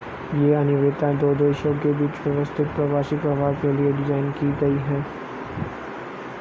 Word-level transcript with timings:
ये 0.35 0.53
अनिवार्यताएं 0.53 1.17
दो 1.19 1.33
देशों 1.35 1.73
के 1.79 1.91
बीच 1.93 2.25
व्यवस्थित 2.27 2.67
प्रवासी 2.75 3.17
प्रवाह 3.17 3.53
के 3.61 3.73
लिए 3.73 3.93
डिज़ाइन 3.93 4.31
की 4.33 4.51
गई 4.61 4.77
हैं 4.89 5.05